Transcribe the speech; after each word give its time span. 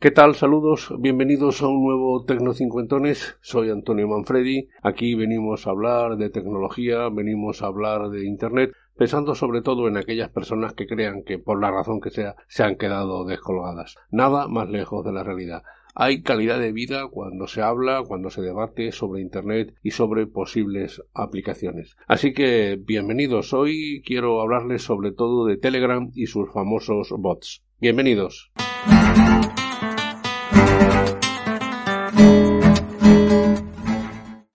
¿Qué 0.00 0.12
tal? 0.12 0.36
Saludos, 0.36 0.94
bienvenidos 1.00 1.60
a 1.60 1.66
un 1.66 1.82
nuevo 1.82 2.24
Tecno 2.24 2.54
Cincuentones. 2.54 3.36
Soy 3.40 3.70
Antonio 3.70 4.06
Manfredi. 4.06 4.68
Aquí 4.80 5.16
venimos 5.16 5.66
a 5.66 5.70
hablar 5.70 6.16
de 6.16 6.30
tecnología, 6.30 7.08
venimos 7.08 7.62
a 7.62 7.66
hablar 7.66 8.08
de 8.10 8.24
Internet, 8.24 8.70
pensando 8.96 9.34
sobre 9.34 9.60
todo 9.60 9.88
en 9.88 9.96
aquellas 9.96 10.28
personas 10.28 10.72
que 10.74 10.86
crean 10.86 11.24
que 11.24 11.40
por 11.40 11.60
la 11.60 11.72
razón 11.72 12.00
que 12.00 12.10
sea 12.10 12.36
se 12.46 12.62
han 12.62 12.76
quedado 12.76 13.24
descolgadas. 13.24 13.96
Nada 14.12 14.46
más 14.46 14.68
lejos 14.68 15.04
de 15.04 15.10
la 15.10 15.24
realidad. 15.24 15.64
Hay 15.96 16.22
calidad 16.22 16.60
de 16.60 16.70
vida 16.70 17.08
cuando 17.10 17.48
se 17.48 17.60
habla, 17.60 18.04
cuando 18.06 18.30
se 18.30 18.40
debate 18.40 18.92
sobre 18.92 19.20
Internet 19.20 19.74
y 19.82 19.90
sobre 19.90 20.28
posibles 20.28 21.02
aplicaciones. 21.12 21.96
Así 22.06 22.32
que 22.32 22.78
bienvenidos. 22.80 23.52
Hoy 23.52 24.00
quiero 24.06 24.42
hablarles 24.42 24.82
sobre 24.82 25.10
todo 25.10 25.44
de 25.44 25.56
Telegram 25.56 26.08
y 26.14 26.26
sus 26.26 26.52
famosos 26.52 27.12
bots. 27.18 27.64
Bienvenidos. 27.80 28.52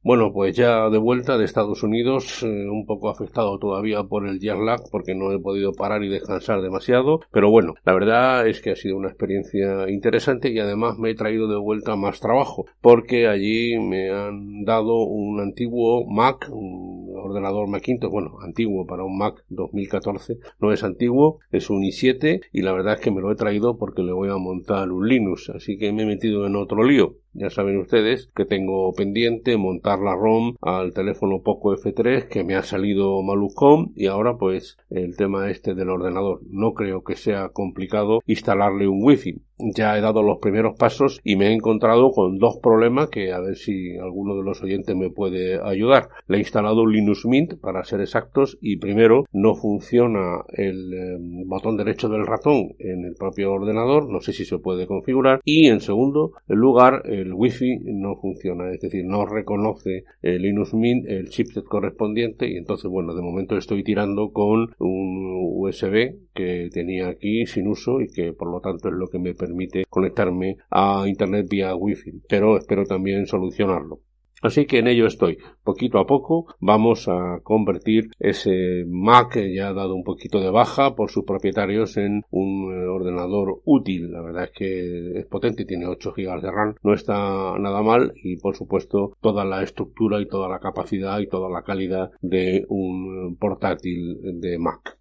Bueno, 0.06 0.34
pues 0.34 0.54
ya 0.54 0.90
de 0.90 0.98
vuelta 0.98 1.38
de 1.38 1.46
Estados 1.46 1.82
Unidos, 1.82 2.44
eh, 2.44 2.68
un 2.70 2.86
poco 2.86 3.10
afectado 3.10 3.58
todavía 3.58 4.04
por 4.04 4.28
el 4.28 4.42
jet 4.42 4.58
lag 4.58 4.82
porque 4.92 5.16
no 5.16 5.32
he 5.32 5.40
podido 5.40 5.72
parar 5.72 6.04
y 6.04 6.10
descansar 6.10 6.62
demasiado, 6.62 7.22
pero 7.32 7.50
bueno, 7.50 7.76
la 7.86 7.94
verdad 7.94 8.46
es 8.46 8.60
que 8.60 8.72
ha 8.72 8.76
sido 8.76 8.98
una 8.98 9.08
experiencia 9.08 9.90
interesante 9.90 10.52
y 10.52 10.60
además 10.60 10.98
me 11.00 11.12
he 11.12 11.16
traído 11.16 11.48
de 11.48 11.56
vuelta 11.56 11.96
más 11.96 12.20
trabajo 12.20 12.66
porque 12.82 13.30
allí 13.30 13.80
me 13.80 14.10
han 14.10 14.66
dado 14.66 15.06
un 15.06 15.40
antiguo 15.40 16.06
Mac, 16.06 16.50
un 16.52 17.14
ordenador 17.16 17.70
Macintosh, 17.70 18.12
bueno, 18.12 18.40
antiguo 18.42 18.86
para 18.86 19.06
un 19.06 19.18
Mac 19.18 19.46
2014, 19.48 20.38
no 20.60 20.74
es 20.74 20.84
antiguo, 20.84 21.40
es 21.50 21.70
un 21.70 21.82
i7 21.82 22.42
y 22.52 22.62
la 22.62 22.74
verdad 22.74 22.96
es 22.96 23.00
que 23.00 23.12
me 23.12 23.22
lo 23.22 23.32
he 23.32 23.36
traído 23.36 23.78
porque 23.78 24.04
le 24.04 24.12
voy 24.12 24.28
a 24.28 24.36
montar 24.36 24.92
un 24.92 25.08
Linux, 25.08 25.50
así 25.50 25.78
que 25.78 25.94
me 25.94 26.04
he 26.04 26.06
metido 26.06 26.46
en 26.46 26.58
otro 26.58 26.84
lío. 26.84 27.23
Ya 27.36 27.50
saben 27.50 27.78
ustedes 27.80 28.30
que 28.36 28.46
tengo 28.46 28.94
pendiente 28.94 29.58
montar 29.58 30.00
la 30.00 30.16
ROM 30.16 30.56
al 30.62 30.94
teléfono 30.94 31.42
Poco 31.42 31.76
F3 31.76 32.28
que 32.28 32.44
me 32.44 32.56
ha 32.56 32.62
salido 32.62 33.22
malucón 33.24 33.92
y 33.96 34.06
ahora 34.06 34.38
pues 34.38 34.78
el 34.92 35.18
tema 35.18 35.50
este 35.50 35.74
del 35.74 35.90
ordenador. 35.90 36.42
No 36.50 36.74
creo 36.74 37.04
que 37.04 37.16
sea 37.16 37.50
complicado 37.50 38.22
instalarle 38.28 38.88
un 38.88 39.04
wifi 39.04 39.42
ya 39.76 39.98
he 39.98 40.02
dado 40.02 40.22
los 40.24 40.40
primeros 40.40 40.78
pasos 40.78 41.22
y 41.24 41.36
me 41.36 41.48
he 41.48 41.54
encontrado 41.54 42.12
con 42.12 42.38
dos 42.38 42.58
problemas 42.62 43.10
que 43.10 43.32
a 43.32 43.40
ver 43.40 43.56
si 43.56 43.96
alguno 43.98 44.36
de 44.36 44.44
los 44.44 44.62
oyentes 44.62 44.96
me 44.96 45.10
puede 45.10 45.62
ayudar. 45.64 46.10
Le 46.28 46.38
he 46.38 46.40
instalado 46.40 46.86
Linux 46.86 47.26
Mint 47.26 47.56
para 47.60 47.84
ser 47.84 48.02
exactos 48.02 48.58
y 48.62 48.78
primero 48.78 49.26
no 49.32 49.56
funciona 49.56 50.44
el 50.50 50.94
eh, 50.94 51.18
botón 51.46 51.78
derecho 51.78 52.10
del 52.10 52.26
ratón 52.26 52.74
en 52.80 53.06
el 53.06 53.16
propio 53.16 53.54
ordenador, 53.54 54.10
no 54.10 54.20
sé 54.20 54.34
si 54.34 54.46
se 54.46 54.58
puede 54.58 54.88
configurar 54.88 55.40
y 55.46 55.68
en 55.68 55.80
segundo 55.80 56.34
lugar 56.48 57.04
el 57.06 57.34
wifi 57.34 57.80
no 57.84 58.16
funciona, 58.16 58.72
es 58.72 58.82
decir, 58.82 59.06
no 59.06 59.26
reconoce 59.26 60.04
el 60.22 60.42
Linux 60.42 60.74
Mint 60.74 61.08
el 61.08 61.30
chipset 61.30 61.64
correspondiente 61.64 62.50
y 62.50 62.58
entonces 62.58 62.90
bueno, 62.90 63.16
de 63.16 63.22
momento 63.22 63.58
estoy 63.58 63.84
tirando 63.84 64.32
con 64.32 64.74
un 64.80 65.54
USB 65.56 66.16
que 66.34 66.70
tenía 66.72 67.08
aquí 67.08 67.46
sin 67.46 67.68
uso 67.68 68.02
y 68.02 68.08
que 68.08 68.34
por 68.34 68.52
lo 68.52 68.60
tanto 68.60 68.90
es 68.90 68.96
lo 68.96 69.08
que 69.08 69.20
me 69.20 69.34
permite 69.34 69.53
conectarme 69.90 70.58
a 70.70 71.06
internet 71.08 71.48
vía 71.50 71.76
wifi 71.76 72.22
pero 72.28 72.58
espero 72.58 72.86
también 72.86 73.26
solucionarlo 73.26 74.00
Así 74.44 74.66
que 74.66 74.80
en 74.80 74.88
ello 74.88 75.08
estoy. 75.08 75.38
Poquito 75.64 76.00
a 76.00 76.06
poco 76.06 76.54
vamos 76.60 77.08
a 77.08 77.40
convertir 77.44 78.10
ese 78.20 78.84
Mac 78.88 79.40
ya 79.40 79.72
dado 79.74 79.96
un 79.96 80.04
poquito 80.04 80.42
de 80.42 80.52
baja 80.52 80.96
por 80.96 81.10
sus 81.10 81.24
propietarios 81.24 81.96
en 81.96 82.24
un 82.30 82.74
eh, 82.74 82.86
ordenador 82.88 83.62
útil. 83.64 84.12
La 84.12 84.22
verdad 84.22 84.44
es 84.44 84.52
que 84.52 85.20
es 85.20 85.26
potente, 85.28 85.64
tiene 85.64 85.88
8 85.88 86.14
GB 86.16 86.42
de 86.42 86.52
RAM, 86.52 86.76
no 86.84 86.94
está 86.94 87.58
nada 87.58 87.82
mal 87.82 88.12
y 88.22 88.36
por 88.36 88.58
supuesto 88.58 89.16
toda 89.22 89.46
la 89.46 89.64
estructura 89.64 90.20
y 90.20 90.28
toda 90.28 90.50
la 90.50 90.60
capacidad 90.60 91.20
y 91.20 91.28
toda 91.28 91.50
la 91.50 91.64
calidad 91.64 92.12
de 92.22 92.66
un 92.68 93.38
portátil 93.40 94.18
de 94.42 94.60
Mac. 94.60 94.98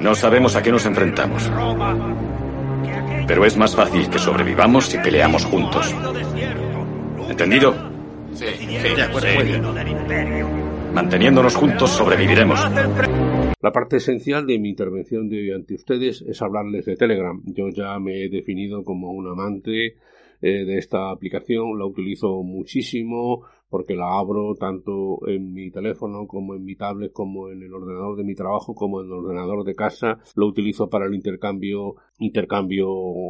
No 0.00 0.14
sabemos 0.14 0.56
a 0.56 0.62
qué 0.62 0.72
nos 0.72 0.86
enfrentamos. 0.86 1.50
Pero 3.26 3.44
es 3.44 3.56
más 3.56 3.74
fácil 3.74 4.08
que 4.08 4.18
sobrevivamos 4.18 4.86
si 4.86 4.98
peleamos 4.98 5.44
juntos. 5.44 5.94
¿Entendido? 7.28 7.74
Sí, 8.32 8.44
de 8.66 9.02
acuerdo. 9.02 9.74
Manteniéndonos 10.94 11.54
juntos 11.56 11.90
sobreviviremos. 11.90 12.60
La 13.60 13.72
parte 13.72 13.96
esencial 13.96 14.46
de 14.46 14.58
mi 14.58 14.68
intervención 14.68 15.28
de 15.28 15.38
hoy 15.38 15.50
ante 15.50 15.74
ustedes 15.74 16.22
es 16.22 16.40
hablarles 16.40 16.86
de 16.86 16.96
Telegram. 16.96 17.42
Yo 17.46 17.68
ya 17.68 17.98
me 17.98 18.24
he 18.24 18.28
definido 18.28 18.84
como 18.84 19.10
un 19.10 19.26
amante 19.26 19.96
eh, 20.42 20.64
de 20.64 20.78
esta 20.78 21.10
aplicación, 21.10 21.78
la 21.78 21.86
utilizo 21.86 22.42
muchísimo 22.42 23.44
porque 23.68 23.96
la 23.96 24.18
abro 24.18 24.54
tanto 24.54 25.26
en 25.28 25.52
mi 25.52 25.70
teléfono 25.70 26.26
como 26.26 26.54
en 26.54 26.64
mi 26.64 26.76
tablet 26.76 27.12
como 27.12 27.50
en 27.50 27.62
el 27.62 27.72
ordenador 27.72 28.16
de 28.16 28.24
mi 28.24 28.34
trabajo 28.34 28.74
como 28.74 29.00
en 29.00 29.06
el 29.06 29.12
ordenador 29.12 29.64
de 29.64 29.74
casa 29.74 30.18
lo 30.34 30.46
utilizo 30.46 30.88
para 30.88 31.06
el 31.06 31.14
intercambio 31.14 31.96
intercambio 32.18 32.88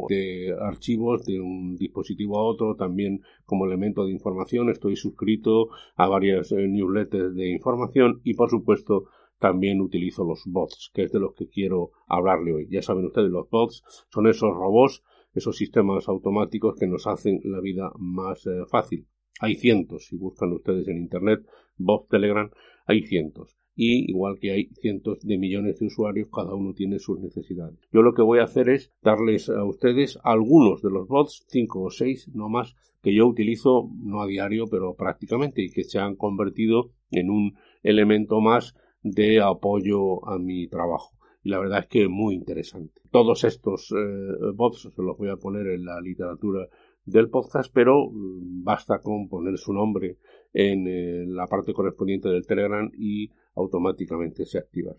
de 0.09 0.55
archivos 0.59 1.25
de 1.25 1.39
un 1.39 1.75
dispositivo 1.75 2.37
a 2.37 2.43
otro 2.43 2.75
también 2.75 3.21
como 3.45 3.65
elemento 3.65 4.05
de 4.05 4.11
información 4.11 4.69
estoy 4.69 4.95
suscrito 4.95 5.69
a 5.95 6.07
varias 6.07 6.51
eh, 6.51 6.67
newsletters 6.67 7.35
de 7.35 7.51
información 7.51 8.21
y 8.23 8.33
por 8.35 8.49
supuesto 8.49 9.05
también 9.39 9.81
utilizo 9.81 10.23
los 10.23 10.45
bots, 10.47 10.89
que 10.95 11.03
es 11.03 11.11
de 11.11 11.19
los 11.19 11.35
que 11.35 11.47
quiero 11.47 11.91
hablarle 12.07 12.55
hoy. 12.55 12.67
Ya 12.71 12.81
saben 12.81 13.05
ustedes, 13.05 13.29
los 13.29 13.47
bots 13.51 13.83
son 14.09 14.25
esos 14.25 14.49
robots 14.49 15.03
esos 15.37 15.55
sistemas 15.55 16.09
automáticos 16.09 16.75
que 16.75 16.87
nos 16.87 17.05
hacen 17.07 17.39
la 17.43 17.61
vida 17.61 17.91
más 17.97 18.45
eh, 18.47 18.65
fácil. 18.69 19.07
Hay 19.39 19.55
cientos, 19.55 20.07
si 20.07 20.17
buscan 20.17 20.51
ustedes 20.51 20.87
en 20.87 20.97
Internet, 20.97 21.45
Bob 21.77 22.07
Telegram, 22.09 22.49
hay 22.85 23.03
cientos. 23.03 23.57
Y 23.75 24.09
igual 24.09 24.39
que 24.39 24.51
hay 24.51 24.69
cientos 24.81 25.19
de 25.21 25.37
millones 25.37 25.79
de 25.79 25.85
usuarios, 25.85 26.29
cada 26.33 26.55
uno 26.55 26.73
tiene 26.73 26.97
sus 26.97 27.19
necesidades. 27.19 27.77
Yo 27.91 28.01
lo 28.01 28.13
que 28.13 28.23
voy 28.23 28.39
a 28.39 28.43
hacer 28.45 28.69
es 28.69 28.91
darles 29.03 29.49
a 29.49 29.63
ustedes 29.63 30.17
algunos 30.23 30.81
de 30.81 30.89
los 30.89 31.07
bots, 31.07 31.45
cinco 31.47 31.83
o 31.83 31.91
seis, 31.91 32.27
no 32.33 32.49
más, 32.49 32.75
que 33.03 33.13
yo 33.13 33.27
utilizo 33.27 33.91
no 34.01 34.21
a 34.21 34.27
diario, 34.27 34.65
pero 34.69 34.95
prácticamente, 34.95 35.61
y 35.61 35.69
que 35.69 35.83
se 35.83 35.99
han 35.99 36.15
convertido 36.15 36.91
en 37.11 37.29
un 37.29 37.53
elemento 37.83 38.41
más 38.41 38.75
de 39.03 39.39
apoyo 39.41 40.27
a 40.27 40.39
mi 40.39 40.67
trabajo 40.67 41.17
y 41.47 41.49
la 41.49 41.59
verdad 41.59 41.79
es 41.79 41.87
que 41.87 42.09
muy 42.09 42.35
interesante. 42.35 43.01
Todos 43.09 43.45
estos 43.45 43.91
eh, 43.91 44.51
bots 44.53 44.89
se 44.93 45.01
los 45.01 45.17
voy 45.17 45.29
a 45.29 45.37
poner 45.37 45.67
en 45.67 45.85
la 45.85 46.01
literatura 46.01 46.67
del 47.07 47.29
podcast, 47.29 47.73
pero 47.73 48.09
mm, 48.11 48.63
basta 48.63 49.01
con 49.01 49.27
poner 49.29 49.57
su 49.57 49.73
nombre 49.73 50.17
en 50.53 50.87
eh, 50.87 51.25
la 51.25 51.47
parte 51.47 51.73
correspondiente 51.73 52.29
del 52.29 52.45
Telegram 52.45 52.89
y 52.95 53.31
automáticamente 53.55 54.45
se 54.45 54.59
activa. 54.59 54.93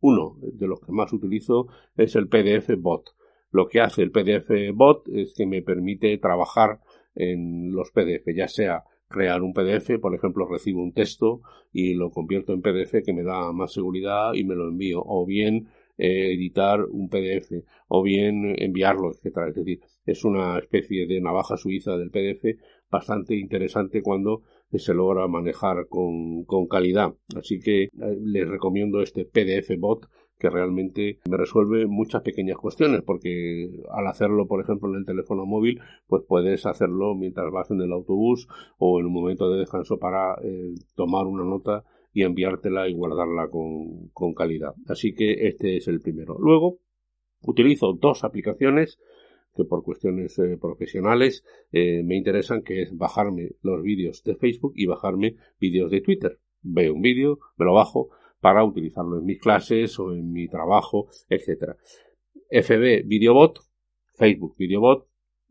Uno 0.00 0.36
de 0.40 0.66
los 0.66 0.80
que 0.80 0.92
más 0.92 1.12
utilizo 1.12 1.66
es 1.96 2.16
el 2.16 2.28
PDF 2.28 2.70
bot. 2.78 3.10
Lo 3.50 3.66
que 3.66 3.80
hace 3.80 4.02
el 4.02 4.12
PDF 4.12 4.72
bot 4.74 5.08
es 5.08 5.34
que 5.34 5.44
me 5.44 5.60
permite 5.60 6.16
trabajar 6.18 6.80
en 7.14 7.72
los 7.72 7.90
PDF, 7.90 8.34
ya 8.34 8.48
sea 8.48 8.84
crear 9.08 9.42
un 9.42 9.52
PDF, 9.52 9.98
por 10.00 10.14
ejemplo, 10.14 10.46
recibo 10.46 10.82
un 10.82 10.92
texto 10.92 11.42
y 11.72 11.94
lo 11.94 12.10
convierto 12.10 12.52
en 12.52 12.62
PDF 12.62 13.04
que 13.04 13.12
me 13.12 13.24
da 13.24 13.52
más 13.52 13.72
seguridad 13.72 14.34
y 14.34 14.44
me 14.44 14.54
lo 14.54 14.68
envío, 14.68 15.02
o 15.04 15.26
bien 15.26 15.68
eh, 15.98 16.32
editar 16.32 16.84
un 16.84 17.10
PDF 17.10 17.64
o 17.88 18.02
bien 18.02 18.54
enviarlo, 18.56 19.10
etcétera. 19.10 19.48
Es 19.48 19.54
es 20.10 20.24
una 20.24 20.58
especie 20.58 21.06
de 21.06 21.20
navaja 21.20 21.56
suiza 21.56 21.96
del 21.96 22.10
PDF 22.10 22.58
bastante 22.90 23.36
interesante 23.36 24.02
cuando 24.02 24.42
se 24.72 24.94
logra 24.94 25.26
manejar 25.26 25.88
con, 25.88 26.44
con 26.44 26.66
calidad. 26.66 27.14
Así 27.36 27.60
que 27.60 27.84
eh, 27.84 27.90
les 28.20 28.48
recomiendo 28.48 29.02
este 29.02 29.24
PDF 29.24 29.78
bot 29.78 30.06
que 30.40 30.48
realmente 30.48 31.18
me 31.28 31.36
resuelve 31.36 31.86
muchas 31.86 32.22
pequeñas 32.22 32.56
cuestiones 32.56 33.02
porque 33.02 33.70
al 33.90 34.06
hacerlo 34.06 34.46
por 34.46 34.62
ejemplo 34.62 34.88
en 34.88 34.96
el 34.96 35.04
teléfono 35.04 35.44
móvil 35.44 35.80
pues 36.06 36.22
puedes 36.26 36.64
hacerlo 36.64 37.14
mientras 37.14 37.52
vas 37.52 37.70
en 37.70 37.82
el 37.82 37.92
autobús 37.92 38.48
o 38.78 38.98
en 38.98 39.06
un 39.06 39.12
momento 39.12 39.50
de 39.50 39.58
descanso 39.58 39.98
para 39.98 40.36
eh, 40.42 40.74
tomar 40.96 41.26
una 41.26 41.44
nota 41.44 41.84
y 42.14 42.22
enviártela 42.22 42.88
y 42.88 42.94
guardarla 42.94 43.48
con, 43.50 44.08
con 44.14 44.32
calidad 44.32 44.74
así 44.88 45.14
que 45.14 45.46
este 45.46 45.76
es 45.76 45.88
el 45.88 46.00
primero 46.00 46.38
luego 46.38 46.78
utilizo 47.42 47.92
dos 47.92 48.24
aplicaciones 48.24 48.98
por 49.64 49.82
cuestiones 49.82 50.38
eh, 50.38 50.56
profesionales 50.60 51.44
eh, 51.72 52.02
me 52.02 52.16
interesan, 52.16 52.62
que 52.62 52.82
es 52.82 52.96
bajarme 52.96 53.52
los 53.62 53.82
vídeos 53.82 54.22
de 54.24 54.36
Facebook 54.36 54.72
y 54.76 54.86
bajarme 54.86 55.36
vídeos 55.58 55.90
de 55.90 56.00
Twitter. 56.00 56.38
Veo 56.62 56.94
un 56.94 57.02
vídeo, 57.02 57.38
me 57.56 57.64
lo 57.64 57.74
bajo 57.74 58.10
para 58.40 58.64
utilizarlo 58.64 59.18
en 59.18 59.24
mis 59.24 59.38
clases 59.38 59.98
o 59.98 60.12
en 60.12 60.32
mi 60.32 60.48
trabajo, 60.48 61.08
etcétera. 61.28 61.76
FB 62.50 63.06
Videobot, 63.06 63.60
Facebook 64.14 64.56
Videobot, 64.58 65.06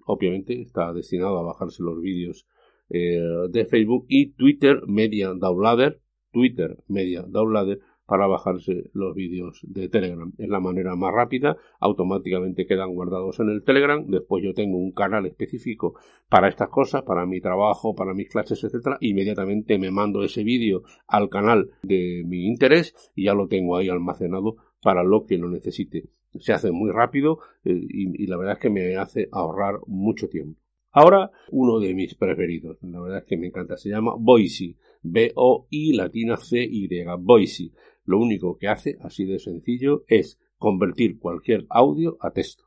obviamente 0.06 0.60
está 0.62 0.92
destinado 0.94 1.38
a 1.38 1.44
bajarse 1.44 1.84
los 1.84 2.02
vídeos 2.02 2.48
eh, 2.90 3.22
de 3.50 3.66
Facebook 3.66 4.06
y 4.10 4.32
Twitter 4.34 4.82
Media 4.88 5.34
Downloader, 5.36 6.02
Twitter 6.32 6.78
Media 6.88 7.22
Downloader 7.22 7.80
para 8.10 8.26
bajarse 8.26 8.90
los 8.94 9.14
vídeos 9.14 9.62
de 9.68 9.88
Telegram. 9.88 10.34
Es 10.38 10.50
la 10.50 10.60
manera 10.60 10.96
más 10.96 11.14
rápida, 11.14 11.58
automáticamente 11.80 12.66
quedan 12.66 12.94
guardados 12.94 13.40
en 13.40 13.50
el 13.50 13.64
Telegram, 13.64 14.04
después 14.08 14.44
yo 14.44 14.54
tengo 14.54 14.78
un 14.78 14.92
canal 14.92 15.28
específico 15.28 15.94
para 16.28 16.50
estas 16.50 16.70
cosas, 16.70 17.04
para 17.04 17.28
mi 17.28 17.40
trabajo, 17.40 17.94
para 17.94 18.16
mis 18.16 18.30
clases, 18.30 18.64
etcétera, 18.64 18.98
inmediatamente 19.02 19.78
me 19.78 19.92
mando 19.92 20.24
ese 20.24 20.44
vídeo 20.44 20.82
al 21.08 21.30
canal 21.30 21.70
de 21.84 22.24
mi 22.26 22.48
interés 22.48 22.96
y 23.16 23.26
ya 23.26 23.36
lo 23.36 23.48
tengo 23.48 23.78
ahí 23.78 23.90
almacenado 23.90 24.56
para 24.82 25.04
lo 25.04 25.26
que 25.26 25.38
lo 25.38 25.50
necesite. 25.50 26.10
Se 26.40 26.54
hace 26.54 26.72
muy 26.72 26.92
rápido 26.92 27.40
eh, 27.64 27.74
y, 27.74 28.24
y 28.24 28.28
la 28.28 28.38
verdad 28.38 28.54
es 28.54 28.60
que 28.60 28.70
me 28.70 28.96
hace 28.98 29.30
ahorrar 29.32 29.80
mucho 29.86 30.30
tiempo. 30.30 30.60
Ahora, 30.92 31.30
uno 31.52 31.80
de 31.80 31.94
mis 31.94 32.16
preferidos, 32.16 32.78
la 32.82 33.00
verdad 33.00 33.20
es 33.20 33.26
que 33.26 33.38
me 33.38 33.48
encanta, 33.48 33.78
se 33.78 33.90
llama 33.90 34.16
Boise, 34.18 34.76
B-O-I 35.04 35.94
latina 35.94 36.36
C-Y, 36.36 36.90
Boise. 37.20 37.72
Lo 38.10 38.18
único 38.18 38.58
que 38.58 38.68
hace, 38.68 38.98
así 39.02 39.24
de 39.26 39.38
sencillo, 39.38 40.04
es 40.08 40.40
convertir 40.58 41.20
cualquier 41.20 41.68
audio 41.70 42.18
a 42.22 42.32
texto. 42.32 42.64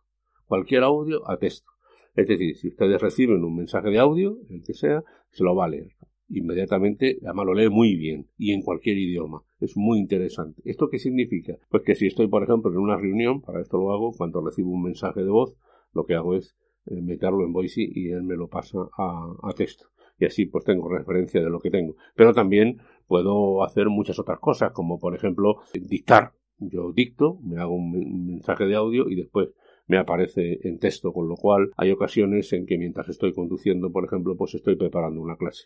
Cualquier 0.47 0.85
audio 0.85 1.29
a 1.29 1.37
texto. 1.37 1.69
Es 2.15 2.29
decir, 2.29 2.57
si 2.57 2.69
ustedes 2.69 3.03
reciben 3.03 3.43
un 3.43 3.57
mensaje 3.57 3.91
de 3.91 3.99
audio, 3.99 4.39
el 4.49 4.63
que 4.63 4.73
sea, 4.73 5.03
se 5.33 5.43
lo 5.43 5.57
va 5.57 5.65
a 5.65 5.69
leer. 5.69 5.97
Inmediatamente, 6.29 7.19
además 7.25 7.47
lo 7.47 7.55
lee 7.55 7.69
muy 7.69 7.97
bien 7.97 8.29
y 8.39 8.53
en 8.53 8.63
cualquier 8.63 8.99
idioma. 8.99 9.43
Es 9.59 9.77
muy 9.77 9.99
interesante. 9.99 10.63
¿Esto 10.65 10.89
qué 10.89 11.01
significa? 11.01 11.59
Pues 11.71 11.83
que 11.83 11.97
si 11.97 12.07
estoy, 12.07 12.29
por 12.29 12.45
ejemplo, 12.45 12.71
en 12.71 12.79
una 12.79 12.97
reunión, 12.97 13.41
para 13.41 13.63
esto 13.63 13.79
lo 13.79 13.93
hago, 13.93 14.13
cuando 14.13 14.47
recibo 14.47 14.71
un 14.71 14.85
mensaje 14.85 15.25
de 15.25 15.31
voz, 15.31 15.57
lo 15.93 16.05
que 16.05 16.15
hago 16.15 16.37
es 16.37 16.55
eh, 16.87 17.03
meterlo 17.03 17.45
en 17.45 17.53
Voice 17.53 17.83
y 17.83 18.11
él 18.11 18.23
me 18.23 18.37
lo 18.37 18.47
pasa 18.47 18.79
a, 18.97 19.35
a 19.43 19.53
texto 19.55 19.87
y 20.23 20.25
así 20.25 20.47
pues 20.47 20.65
tengo 20.65 20.89
referencia 20.89 21.43
de 21.43 21.51
lo 21.51 21.59
que 21.59 21.71
tengo. 21.71 21.97
Pero 22.15 22.33
también 22.33 22.79
puedo 23.13 23.63
hacer 23.63 23.91
muchas 23.91 24.19
otras 24.19 24.39
cosas, 24.41 24.73
como 24.73 24.99
por 24.99 25.15
ejemplo 25.15 25.57
dictar. 25.75 26.33
Yo 26.57 26.93
dicto, 26.95 27.39
me 27.43 27.61
hago 27.61 27.75
un 27.75 28.27
mensaje 28.27 28.65
de 28.65 28.75
audio 28.75 29.07
y 29.07 29.17
después 29.17 29.51
me 29.87 29.99
aparece 29.99 30.67
en 30.67 30.79
texto, 30.79 31.13
con 31.13 31.29
lo 31.29 31.37
cual 31.37 31.73
hay 31.77 31.91
ocasiones 31.91 32.51
en 32.55 32.65
que 32.65 32.79
mientras 32.79 33.11
estoy 33.11 33.35
conduciendo, 33.35 33.93
por 33.93 34.07
ejemplo, 34.07 34.35
pues 34.35 34.55
estoy 34.55 34.77
preparando 34.77 35.21
una 35.21 35.37
clase 35.37 35.65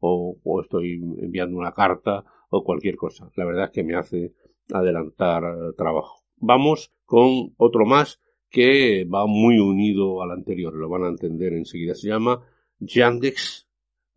o, 0.00 0.38
o 0.42 0.60
estoy 0.60 0.94
enviando 1.20 1.56
una 1.56 1.70
carta 1.70 2.24
o 2.50 2.64
cualquier 2.64 2.96
cosa. 2.96 3.30
La 3.36 3.44
verdad 3.44 3.66
es 3.66 3.70
que 3.70 3.84
me 3.84 3.94
hace 3.94 4.32
adelantar 4.72 5.44
eh, 5.44 5.74
trabajo. 5.76 6.24
Vamos 6.38 6.92
con 7.04 7.54
otro 7.58 7.86
más 7.86 8.20
que 8.50 9.04
va 9.04 9.28
muy 9.28 9.60
unido 9.60 10.20
al 10.20 10.32
anterior, 10.32 10.74
lo 10.74 10.88
van 10.88 11.04
a 11.04 11.10
entender 11.10 11.52
enseguida. 11.52 11.94
Se 11.94 12.08
llama 12.08 12.42
Yandex 12.80 13.67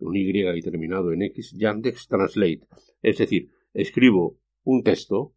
un 0.01 0.15
Y 0.15 0.30
y 0.30 0.62
terminado 0.62 1.12
en 1.12 1.21
X, 1.24 1.53
Yandex 1.57 2.07
Translate. 2.07 2.62
Es 3.01 3.18
decir, 3.18 3.50
escribo 3.74 4.38
un 4.63 4.83
texto 4.83 5.33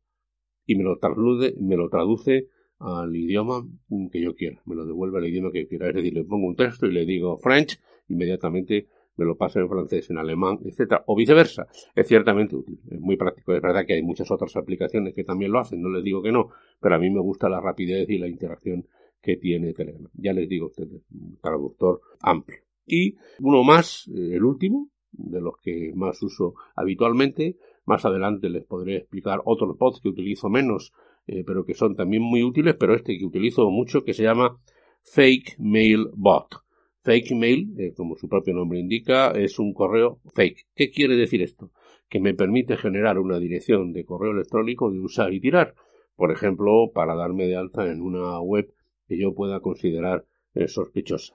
y 0.66 0.76
me 0.76 0.84
lo 0.84 0.98
traduce, 0.98 1.54
me 1.60 1.76
lo 1.76 1.88
traduce 1.88 2.48
al 2.78 3.14
idioma 3.14 3.66
que 4.10 4.20
yo 4.20 4.34
quiera, 4.34 4.60
me 4.66 4.74
lo 4.74 4.84
devuelve 4.84 5.18
al 5.18 5.26
idioma 5.26 5.50
que 5.52 5.66
quiera. 5.66 5.88
Es 5.88 5.94
decir, 5.94 6.14
le 6.14 6.24
pongo 6.24 6.46
un 6.46 6.56
texto 6.56 6.86
y 6.86 6.92
le 6.92 7.06
digo 7.06 7.38
French, 7.38 7.80
inmediatamente 8.08 8.88
me 9.16 9.24
lo 9.24 9.36
pasa 9.36 9.60
en 9.60 9.68
francés, 9.68 10.10
en 10.10 10.18
alemán, 10.18 10.58
etcétera, 10.64 11.04
o 11.06 11.14
viceversa. 11.14 11.68
Es 11.94 12.08
ciertamente 12.08 12.56
útil, 12.56 12.80
es 12.90 13.00
muy 13.00 13.16
práctico. 13.16 13.54
Es 13.54 13.62
verdad 13.62 13.86
que 13.86 13.94
hay 13.94 14.02
muchas 14.02 14.30
otras 14.30 14.56
aplicaciones 14.56 15.14
que 15.14 15.24
también 15.24 15.52
lo 15.52 15.60
hacen, 15.60 15.80
no 15.80 15.88
les 15.88 16.02
digo 16.02 16.22
que 16.22 16.32
no, 16.32 16.48
pero 16.80 16.96
a 16.96 16.98
mí 16.98 17.10
me 17.10 17.20
gusta 17.20 17.48
la 17.48 17.60
rapidez 17.60 18.08
y 18.10 18.18
la 18.18 18.28
interacción 18.28 18.86
que 19.22 19.36
tiene 19.36 19.72
Telegram. 19.72 20.10
Ya 20.14 20.32
les 20.32 20.48
digo 20.48 20.66
ustedes, 20.66 21.02
traductor 21.40 22.00
amplio. 22.20 22.63
Y 22.86 23.16
uno 23.40 23.62
más, 23.64 24.08
eh, 24.08 24.36
el 24.36 24.44
último, 24.44 24.90
de 25.12 25.40
los 25.40 25.54
que 25.62 25.92
más 25.94 26.22
uso 26.22 26.54
habitualmente. 26.74 27.56
Más 27.86 28.04
adelante 28.04 28.48
les 28.48 28.64
podré 28.64 28.96
explicar 28.96 29.40
otros 29.44 29.76
bots 29.78 30.00
que 30.00 30.08
utilizo 30.08 30.48
menos, 30.48 30.92
eh, 31.26 31.44
pero 31.46 31.64
que 31.64 31.74
son 31.74 31.96
también 31.96 32.22
muy 32.22 32.42
útiles, 32.42 32.76
pero 32.78 32.94
este 32.94 33.18
que 33.18 33.24
utilizo 33.24 33.70
mucho, 33.70 34.04
que 34.04 34.14
se 34.14 34.22
llama 34.22 34.58
Fake 35.02 35.56
Mail 35.58 36.08
Bot. 36.14 36.62
Fake 37.02 37.34
Mail, 37.34 37.74
eh, 37.78 37.92
como 37.94 38.16
su 38.16 38.28
propio 38.28 38.54
nombre 38.54 38.78
indica, 38.78 39.32
es 39.32 39.58
un 39.58 39.74
correo 39.74 40.20
fake. 40.34 40.68
¿Qué 40.74 40.90
quiere 40.90 41.16
decir 41.16 41.42
esto? 41.42 41.70
Que 42.08 42.20
me 42.20 42.34
permite 42.34 42.76
generar 42.76 43.18
una 43.18 43.38
dirección 43.38 43.92
de 43.92 44.04
correo 44.04 44.32
electrónico 44.32 44.90
de 44.90 45.00
usar 45.00 45.32
y 45.34 45.40
tirar. 45.40 45.74
Por 46.16 46.32
ejemplo, 46.32 46.90
para 46.94 47.14
darme 47.14 47.46
de 47.46 47.56
alta 47.56 47.90
en 47.90 48.00
una 48.00 48.40
web 48.40 48.72
que 49.06 49.18
yo 49.18 49.34
pueda 49.34 49.60
considerar 49.60 50.24
sospechosa. 50.68 51.34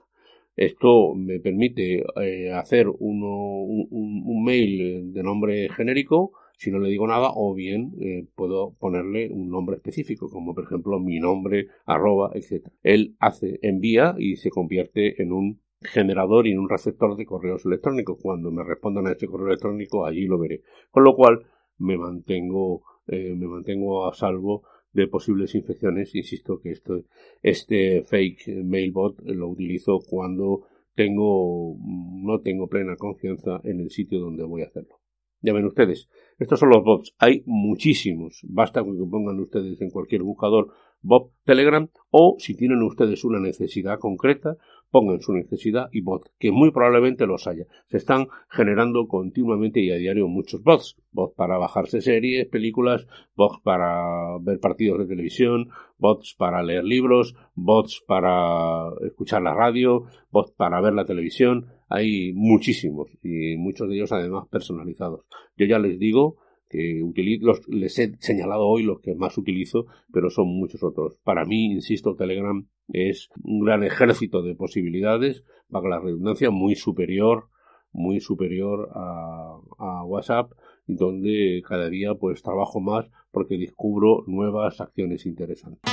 Esto 0.60 1.14
me 1.14 1.40
permite 1.40 2.04
eh, 2.20 2.52
hacer 2.52 2.86
uno, 2.86 3.62
un, 3.62 4.44
mail 4.44 5.10
de 5.10 5.22
nombre 5.22 5.70
genérico 5.70 6.32
si 6.58 6.70
no 6.70 6.78
le 6.78 6.90
digo 6.90 7.06
nada 7.06 7.30
o 7.34 7.54
bien 7.54 7.92
eh, 7.98 8.26
puedo 8.34 8.74
ponerle 8.78 9.30
un 9.30 9.48
nombre 9.48 9.76
específico 9.76 10.28
como 10.28 10.54
por 10.54 10.64
ejemplo 10.64 11.00
mi 11.00 11.18
nombre 11.18 11.68
arroba 11.86 12.32
etc 12.34 12.66
él 12.82 13.16
hace 13.20 13.58
envía 13.62 14.14
y 14.18 14.36
se 14.36 14.50
convierte 14.50 15.22
en 15.22 15.32
un 15.32 15.60
generador 15.80 16.46
y 16.46 16.52
en 16.52 16.58
un 16.58 16.68
receptor 16.68 17.16
de 17.16 17.24
correos 17.24 17.64
electrónicos. 17.64 18.18
Cuando 18.20 18.50
me 18.50 18.62
respondan 18.62 19.06
a 19.06 19.12
este 19.12 19.28
correo 19.28 19.46
electrónico 19.46 20.04
allí 20.04 20.26
lo 20.26 20.38
veré. 20.38 20.60
Con 20.90 21.04
lo 21.04 21.16
cual 21.16 21.46
me 21.78 21.96
mantengo 21.96 22.82
eh, 23.06 23.34
me 23.34 23.46
mantengo 23.48 24.06
a 24.06 24.12
salvo 24.12 24.64
de 24.92 25.06
posibles 25.06 25.54
infecciones. 25.54 26.14
Insisto 26.14 26.60
que 26.60 26.70
esto, 26.70 27.04
este 27.42 28.02
fake 28.02 28.64
mailbot 28.64 29.20
lo 29.22 29.48
utilizo 29.48 30.00
cuando 30.06 30.66
tengo, 30.94 31.76
no 31.78 32.40
tengo 32.40 32.68
plena 32.68 32.96
confianza 32.96 33.60
en 33.64 33.80
el 33.80 33.90
sitio 33.90 34.20
donde 34.20 34.44
voy 34.44 34.62
a 34.62 34.66
hacerlo. 34.66 34.96
Ya 35.42 35.54
ven 35.54 35.64
ustedes, 35.64 36.08
estos 36.38 36.60
son 36.60 36.68
los 36.68 36.84
bots. 36.84 37.14
Hay 37.18 37.42
muchísimos. 37.46 38.42
Basta 38.46 38.82
con 38.84 38.98
que 38.98 39.10
pongan 39.10 39.40
ustedes 39.40 39.80
en 39.80 39.90
cualquier 39.90 40.22
buscador 40.22 40.68
bot 41.02 41.32
Telegram 41.44 41.88
o 42.10 42.36
si 42.38 42.54
tienen 42.54 42.82
ustedes 42.82 43.24
una 43.24 43.40
necesidad 43.40 43.98
concreta 43.98 44.58
pongan 44.90 45.20
su 45.20 45.32
necesidad 45.32 45.88
y 45.92 46.00
bot, 46.00 46.30
que 46.38 46.50
muy 46.52 46.70
probablemente 46.70 47.26
los 47.26 47.46
haya. 47.46 47.66
Se 47.88 47.96
están 47.96 48.28
generando 48.48 49.06
continuamente 49.06 49.80
y 49.80 49.90
a 49.90 49.96
diario 49.96 50.28
muchos 50.28 50.62
bots. 50.62 50.96
Bots 51.12 51.34
para 51.34 51.58
bajarse 51.58 52.00
series, 52.00 52.46
películas, 52.48 53.06
bots 53.36 53.60
para 53.62 54.38
ver 54.40 54.60
partidos 54.60 54.98
de 54.98 55.06
televisión, 55.06 55.70
bots 55.98 56.34
para 56.36 56.62
leer 56.62 56.84
libros, 56.84 57.34
bots 57.54 58.02
para 58.06 58.90
escuchar 59.06 59.42
la 59.42 59.54
radio, 59.54 60.04
bots 60.30 60.52
para 60.52 60.80
ver 60.80 60.94
la 60.94 61.04
televisión. 61.04 61.66
Hay 61.88 62.32
muchísimos 62.34 63.08
y 63.22 63.56
muchos 63.56 63.88
de 63.88 63.96
ellos 63.96 64.12
además 64.12 64.46
personalizados. 64.48 65.24
Yo 65.56 65.66
ya 65.66 65.78
les 65.78 65.98
digo 65.98 66.36
que 66.70 67.02
los, 67.40 67.68
les 67.68 67.98
he 67.98 68.16
señalado 68.20 68.66
hoy 68.66 68.84
los 68.84 69.00
que 69.00 69.14
más 69.14 69.36
utilizo, 69.36 69.86
pero 70.12 70.30
son 70.30 70.46
muchos 70.46 70.82
otros. 70.84 71.18
Para 71.24 71.44
mí, 71.44 71.66
insisto, 71.66 72.14
Telegram 72.14 72.66
es 72.88 73.28
un 73.42 73.64
gran 73.64 73.82
ejército 73.82 74.42
de 74.42 74.54
posibilidades, 74.54 75.44
para 75.68 75.88
la 75.88 76.00
redundancia, 76.00 76.50
muy 76.50 76.76
superior, 76.76 77.48
muy 77.92 78.20
superior 78.20 78.88
a, 78.94 79.58
a 79.78 80.04
WhatsApp, 80.04 80.52
donde 80.86 81.60
cada 81.66 81.88
día 81.88 82.14
pues 82.14 82.42
trabajo 82.42 82.80
más 82.80 83.10
porque 83.32 83.58
descubro 83.58 84.22
nuevas 84.26 84.80
acciones 84.80 85.26
interesantes. 85.26 85.92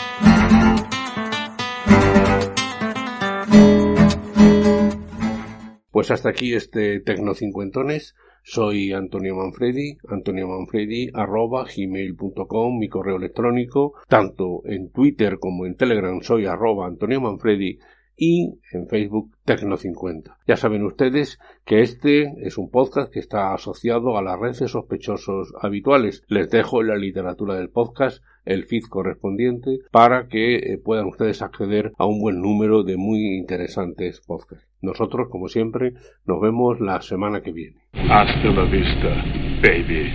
Pues 5.91 6.11
hasta 6.11 6.29
aquí 6.29 6.53
este 6.53 6.99
Tecno 6.99 7.33
Cincuentones 7.33 8.15
Soy 8.49 8.93
Antonio 8.93 9.35
Manfredi, 9.35 9.97
Antonio 10.07 10.47
Manfredi 10.47 11.09
arroba 11.13 11.65
gmail.com, 11.65 12.79
mi 12.79 12.87
correo 12.87 13.17
electrónico, 13.17 13.95
tanto 14.07 14.61
en 14.63 14.89
Twitter 14.89 15.37
como 15.37 15.65
en 15.65 15.75
Telegram 15.75 16.21
soy 16.21 16.45
arroba 16.45 16.87
Antonio 16.87 17.19
Manfredi 17.19 17.77
y 18.17 18.59
en 18.73 18.87
Facebook 18.87 19.31
Tecno50. 19.45 20.35
Ya 20.47 20.57
saben 20.57 20.83
ustedes 20.83 21.39
que 21.63 21.81
este 21.81 22.33
es 22.45 22.57
un 22.57 22.69
podcast 22.69 23.13
que 23.13 23.19
está 23.19 23.53
asociado 23.53 24.17
a 24.17 24.23
la 24.23 24.35
red 24.35 24.57
de 24.57 24.67
sospechosos 24.67 25.53
habituales. 25.61 26.23
Les 26.27 26.49
dejo 26.49 26.81
en 26.81 26.87
la 26.87 26.97
literatura 26.97 27.55
del 27.55 27.69
podcast 27.69 28.23
el 28.43 28.65
feed 28.65 28.83
correspondiente 28.89 29.79
para 29.91 30.27
que 30.27 30.55
eh, 30.55 30.77
puedan 30.77 31.07
ustedes 31.07 31.41
acceder 31.41 31.91
a 31.97 32.05
un 32.05 32.19
buen 32.19 32.41
número 32.41 32.83
de 32.83 32.97
muy 32.97 33.37
interesantes 33.37 34.21
podcasts. 34.25 34.67
Nosotros, 34.81 35.27
como 35.29 35.47
siempre, 35.47 35.93
nos 36.25 36.41
vemos 36.41 36.79
la 36.79 37.01
semana 37.01 37.41
que 37.41 37.51
viene. 37.51 37.81
Hasta 37.93 38.47
la 38.51 38.63
vista, 38.63 39.23
baby. 39.61 40.05